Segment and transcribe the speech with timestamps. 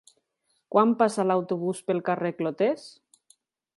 [0.75, 2.89] Quan passa l'autobús pel carrer Clotés?